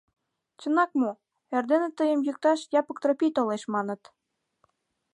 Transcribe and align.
Чынак 0.59 0.91
мо, 0.99 1.11
эрдене 1.55 1.89
тыйым 1.97 2.19
йӱкташ 2.27 2.59
Япык 2.79 2.97
Тропий 3.03 3.31
толеш, 3.35 3.63
маныт? 3.73 4.01